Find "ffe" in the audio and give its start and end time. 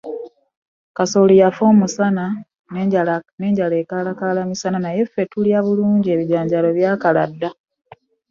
5.07-5.23